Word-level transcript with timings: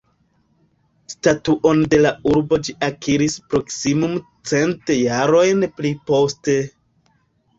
Statuon 1.13 1.81
de 1.89 1.97
la 2.05 2.13
urbo 2.31 2.57
ĝi 2.67 2.73
akiris 2.87 3.35
proksimume 3.53 4.23
cent 4.53 4.91
jarojn 5.01 5.67
pli 5.77 5.91
poste. 6.11 6.57